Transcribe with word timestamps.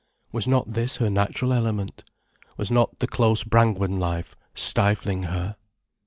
Was 0.31 0.47
not 0.47 0.73
this 0.73 0.97
her 0.97 1.11
natural 1.11 1.53
element? 1.53 2.03
Was 2.57 2.71
not 2.71 2.97
the 2.97 3.05
close 3.05 3.43
Brangwen 3.43 3.99
life 3.99 4.35
stifling 4.55 5.25
her? 5.25 5.57